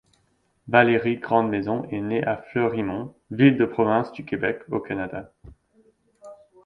[0.67, 5.31] Valérie Grand'Maison est née à Fleurimont, ville de la province du Québec, au Canada.